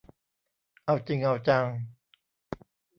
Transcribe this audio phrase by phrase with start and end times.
[0.85, 1.65] เอาจริงเอาจัง